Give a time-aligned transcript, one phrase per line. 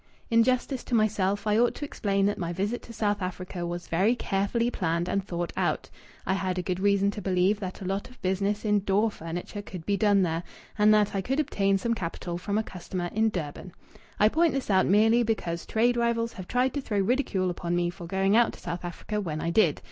[0.31, 3.85] In justice to myself I ought to explain that my visit to South Africa was
[3.87, 5.91] very carefully planned and thought out.
[6.25, 9.61] I had a good reason to believe that a lot of business in door furniture
[9.61, 10.41] could be done there,
[10.75, 13.73] and that I could obtain some capital from a customer in Durban.
[14.19, 17.91] I point this out merely because trade rivals have tried to throw ridicule upon me
[17.91, 19.79] for going out to South Africa when I did.